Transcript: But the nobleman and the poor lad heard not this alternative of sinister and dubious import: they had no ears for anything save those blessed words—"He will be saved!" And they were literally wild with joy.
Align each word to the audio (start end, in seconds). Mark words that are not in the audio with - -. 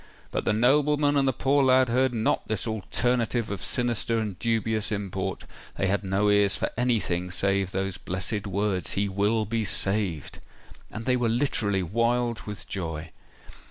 But 0.31 0.45
the 0.45 0.51
nobleman 0.53 1.15
and 1.15 1.27
the 1.27 1.31
poor 1.31 1.63
lad 1.63 1.87
heard 1.87 2.11
not 2.11 2.47
this 2.47 2.65
alternative 2.65 3.51
of 3.51 3.63
sinister 3.63 4.17
and 4.17 4.39
dubious 4.39 4.91
import: 4.91 5.43
they 5.75 5.85
had 5.85 6.03
no 6.03 6.27
ears 6.31 6.55
for 6.55 6.71
anything 6.75 7.29
save 7.29 7.69
those 7.69 7.99
blessed 7.99 8.47
words—"He 8.47 9.07
will 9.07 9.45
be 9.45 9.63
saved!" 9.63 10.39
And 10.89 11.05
they 11.05 11.15
were 11.17 11.29
literally 11.29 11.83
wild 11.83 12.41
with 12.47 12.67
joy. 12.67 13.11